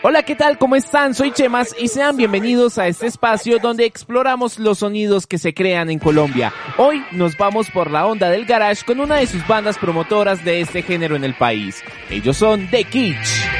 Hola, 0.00 0.22
¿qué 0.22 0.36
tal? 0.36 0.58
¿Cómo 0.58 0.76
están? 0.76 1.12
Soy 1.12 1.32
Chemas 1.32 1.74
y 1.76 1.88
sean 1.88 2.16
bienvenidos 2.16 2.78
a 2.78 2.86
este 2.86 3.08
espacio 3.08 3.58
donde 3.58 3.84
exploramos 3.84 4.60
los 4.60 4.78
sonidos 4.78 5.26
que 5.26 5.38
se 5.38 5.54
crean 5.54 5.90
en 5.90 5.98
Colombia. 5.98 6.52
Hoy 6.76 7.04
nos 7.10 7.36
vamos 7.36 7.68
por 7.68 7.90
la 7.90 8.06
onda 8.06 8.30
del 8.30 8.46
garage 8.46 8.84
con 8.84 9.00
una 9.00 9.16
de 9.16 9.26
sus 9.26 9.44
bandas 9.48 9.76
promotoras 9.76 10.44
de 10.44 10.60
este 10.60 10.82
género 10.82 11.16
en 11.16 11.24
el 11.24 11.34
país. 11.34 11.82
Ellos 12.10 12.36
son 12.36 12.70
The 12.70 12.84
Kitsch. 12.84 13.57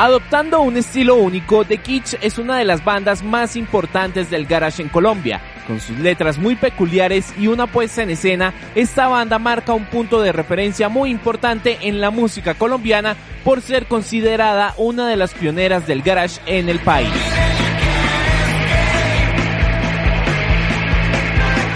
Adoptando 0.00 0.60
un 0.60 0.76
estilo 0.76 1.16
único, 1.16 1.64
The 1.64 1.78
Kitsch 1.78 2.18
es 2.20 2.38
una 2.38 2.56
de 2.56 2.64
las 2.64 2.84
bandas 2.84 3.24
más 3.24 3.56
importantes 3.56 4.30
del 4.30 4.46
garage 4.46 4.80
en 4.80 4.88
Colombia. 4.88 5.40
Con 5.66 5.80
sus 5.80 5.98
letras 5.98 6.38
muy 6.38 6.54
peculiares 6.54 7.34
y 7.36 7.48
una 7.48 7.66
puesta 7.66 8.04
en 8.04 8.10
escena, 8.10 8.54
esta 8.76 9.08
banda 9.08 9.40
marca 9.40 9.72
un 9.72 9.86
punto 9.86 10.22
de 10.22 10.30
referencia 10.30 10.88
muy 10.88 11.10
importante 11.10 11.78
en 11.82 12.00
la 12.00 12.12
música 12.12 12.54
colombiana 12.54 13.16
por 13.42 13.60
ser 13.60 13.86
considerada 13.86 14.72
una 14.76 15.08
de 15.08 15.16
las 15.16 15.34
pioneras 15.34 15.88
del 15.88 16.02
garage 16.02 16.40
en 16.46 16.68
el 16.68 16.78
país. 16.78 17.10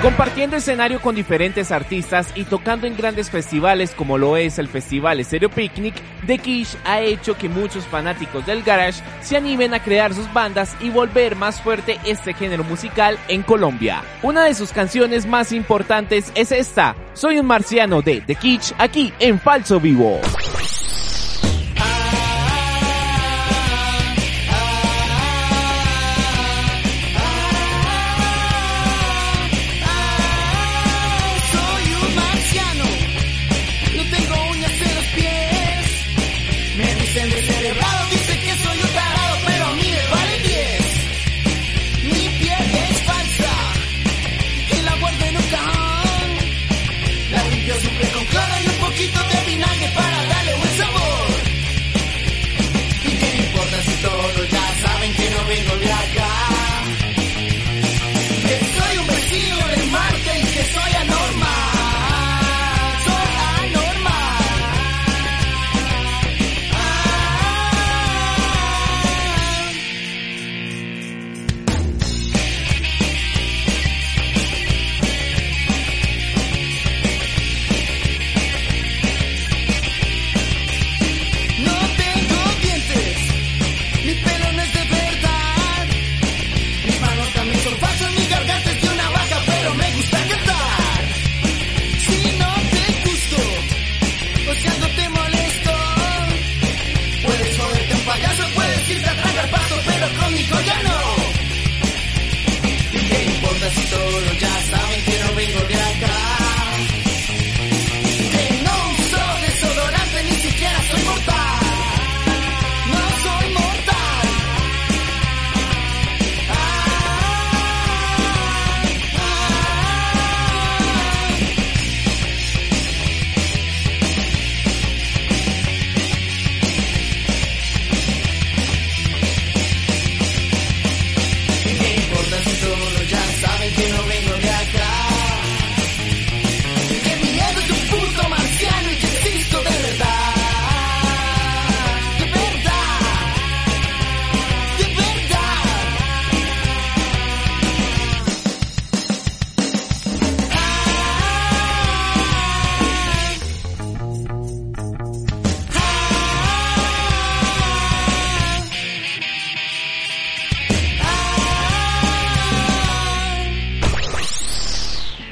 Compartiendo 0.02 0.56
escenario 0.56 1.00
con 1.00 1.14
diferentes 1.14 1.70
artistas 1.70 2.32
y 2.34 2.42
tocando 2.42 2.88
en 2.88 2.96
grandes 2.96 3.30
festivales 3.30 3.92
como 3.92 4.18
lo 4.18 4.36
es 4.36 4.58
el 4.58 4.66
Festival 4.66 5.24
Stereo 5.24 5.48
Picnic, 5.48 5.94
The 6.26 6.38
Kish 6.38 6.76
ha 6.84 7.00
hecho 7.00 7.38
que 7.38 7.48
muchos 7.48 7.86
fanáticos 7.86 8.44
del 8.44 8.64
garage 8.64 9.00
se 9.20 9.36
animen 9.36 9.74
a 9.74 9.80
crear 9.80 10.12
sus 10.12 10.32
bandas 10.32 10.74
y 10.80 10.90
volver 10.90 11.36
más 11.36 11.60
fuerte 11.60 12.00
este 12.04 12.34
género 12.34 12.64
musical 12.64 13.16
en 13.28 13.44
Colombia. 13.44 14.02
Una 14.22 14.42
de 14.42 14.54
sus 14.54 14.72
canciones 14.72 15.24
más 15.24 15.52
importantes 15.52 16.32
es 16.34 16.50
esta, 16.50 16.96
Soy 17.14 17.38
un 17.38 17.46
marciano 17.46 18.02
de 18.02 18.22
The 18.22 18.34
Kish 18.34 18.74
aquí 18.78 19.12
en 19.20 19.38
Falso 19.38 19.78
Vivo. 19.78 20.20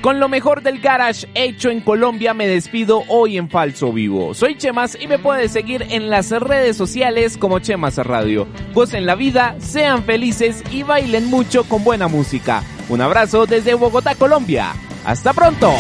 Con 0.01 0.19
lo 0.19 0.31
mejor 0.31 0.63
del 0.63 0.81
garage 0.81 1.29
hecho 1.35 1.69
en 1.69 1.83
Colombia 1.83 2.33
me 2.33 2.49
despido 2.49 3.03
hoy 3.09 3.37
en 3.37 3.51
Falso 3.51 3.93
Vivo. 3.93 4.33
Soy 4.33 4.57
Chemas 4.57 4.97
y 4.99 5.07
me 5.07 5.19
puedes 5.19 5.53
seguir 5.53 5.87
en 5.91 6.09
las 6.09 6.31
redes 6.31 6.79
sociales 6.79 7.37
como 7.37 7.59
Chemas 7.59 7.99
Radio. 7.99 8.49
en 8.95 9.05
la 9.05 9.15
vida, 9.15 9.57
sean 9.59 10.05
felices 10.05 10.65
y 10.71 10.85
bailen 10.85 11.27
mucho 11.27 11.65
con 11.65 11.85
buena 11.85 12.09
música. 12.09 12.63
Un 12.89 13.03
abrazo 13.03 13.45
desde 13.45 13.75
Bogotá, 13.75 14.15
Colombia. 14.15 14.73
Hasta 15.05 15.35
pronto. 15.35 15.71